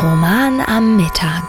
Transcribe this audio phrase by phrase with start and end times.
[0.00, 1.48] Roman am Mittag.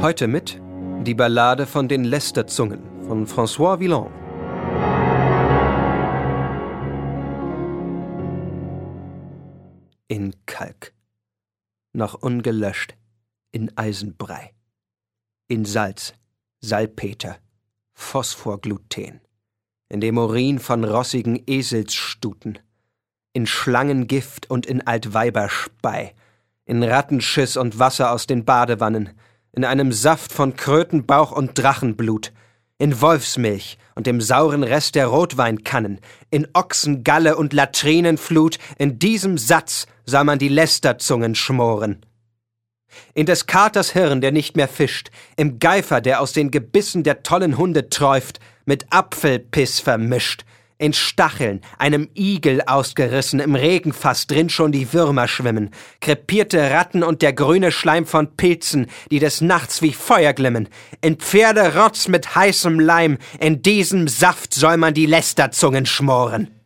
[0.00, 0.58] Heute mit
[1.06, 4.10] die Ballade von den Lästerzungen von François Villon.
[10.08, 10.94] In Kalk,
[11.92, 12.96] noch ungelöscht,
[13.52, 14.54] in Eisenbrei,
[15.46, 16.14] in Salz,
[16.62, 17.36] Salpeter,
[17.92, 19.20] Phosphorgluten,
[19.90, 22.60] in dem Urin von rossigen Eselsstuten
[23.32, 26.14] in Schlangengift und in Altweiberspei,
[26.64, 29.10] in Rattenschiss und Wasser aus den Badewannen,
[29.52, 32.32] in einem Saft von Krötenbauch und Drachenblut,
[32.78, 39.86] in Wolfsmilch und dem sauren Rest der Rotweinkannen, in Ochsengalle und Latrinenflut, in diesem Satz
[40.06, 42.04] sah man die Lästerzungen schmoren.
[43.14, 47.22] In des Katers Hirn, der nicht mehr fischt, im Geifer, der aus den Gebissen der
[47.22, 50.44] tollen Hunde träuft, mit Apfelpiss vermischt,
[50.80, 57.20] in Stacheln, einem Igel ausgerissen, im Regenfass drin schon die Würmer schwimmen, krepierte Ratten und
[57.20, 60.68] der grüne Schleim von Pilzen, die des Nachts wie Feuer glimmen,
[61.02, 66.59] in Pferderotz mit heißem Leim, in diesem Saft soll man die Lästerzungen schmoren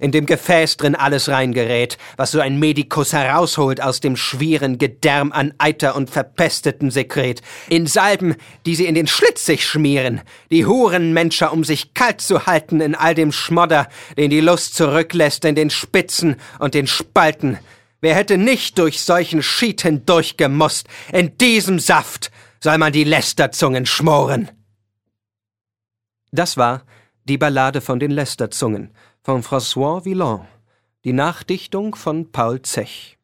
[0.00, 5.30] in dem Gefäß drin alles reingerät, was so ein Medikus herausholt aus dem schwieren Gedärm
[5.30, 8.34] an Eiter und verpesteten Sekret, in Salben,
[8.66, 12.94] die sie in den Schlitz sich schmieren, die Hurenmenscher, um sich kalt zu halten in
[12.94, 17.58] all dem Schmodder, den die Lust zurücklässt in den Spitzen und den Spalten.
[18.00, 20.88] Wer hätte nicht durch solchen Schied hindurchgemusst?
[21.12, 24.50] In diesem Saft soll man die Lästerzungen schmoren.
[26.32, 26.84] Das war
[27.30, 28.90] die Ballade von den Lästerzungen
[29.22, 30.48] von François Villon,
[31.04, 33.19] die Nachdichtung von Paul Zech.